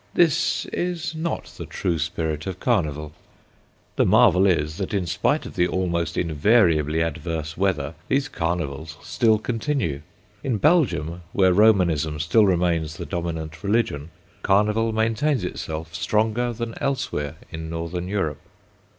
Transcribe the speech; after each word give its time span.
This 0.15 0.65
is 0.73 1.13
not 1.13 1.43
the 1.59 1.67
true 1.67 1.99
spirit 1.99 2.47
of 2.47 2.59
Carnival. 2.59 3.11
The 3.97 4.03
marvel 4.07 4.47
is 4.47 4.77
that, 4.77 4.95
in 4.95 5.05
spite 5.05 5.45
of 5.45 5.55
the 5.55 5.67
almost 5.67 6.17
invariably 6.17 7.03
adverse 7.03 7.55
weather, 7.55 7.93
these 8.07 8.27
Carnivals 8.27 8.97
still 9.03 9.37
continue. 9.37 10.01
In 10.43 10.57
Belgium, 10.57 11.21
where 11.33 11.53
Romanism 11.53 12.19
still 12.19 12.47
remains 12.47 12.97
the 12.97 13.05
dominant 13.05 13.63
religion, 13.63 14.09
Carnival 14.41 14.91
maintains 14.91 15.43
itself 15.43 15.93
stronger 15.93 16.51
than 16.51 16.73
elsewhere 16.81 17.35
in 17.51 17.69
Northern 17.69 18.07
Europe. 18.07 18.41